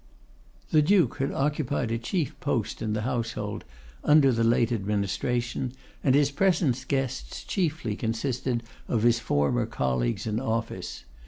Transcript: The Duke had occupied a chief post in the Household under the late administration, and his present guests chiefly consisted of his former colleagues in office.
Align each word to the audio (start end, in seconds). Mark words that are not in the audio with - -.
The 0.71 0.81
Duke 0.81 1.17
had 1.19 1.31
occupied 1.31 1.91
a 1.91 1.99
chief 1.99 2.33
post 2.39 2.81
in 2.81 2.93
the 2.93 3.03
Household 3.03 3.63
under 4.03 4.31
the 4.31 4.43
late 4.43 4.71
administration, 4.71 5.73
and 6.03 6.15
his 6.15 6.31
present 6.31 6.83
guests 6.87 7.43
chiefly 7.43 7.95
consisted 7.95 8.63
of 8.87 9.03
his 9.03 9.19
former 9.19 9.67
colleagues 9.67 10.25
in 10.25 10.39
office. 10.39 11.03